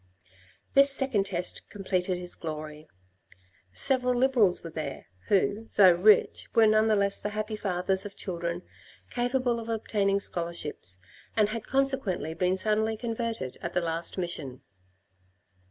[0.73, 2.87] This second test completed his glory.
[3.71, 8.15] Several Liberals were there, who, though rich, were none the less the happy fathers of
[8.15, 8.63] children
[9.11, 10.97] capable of obtaining scholarships,
[11.35, 14.61] and had consequently been suddenly converted at the last mission.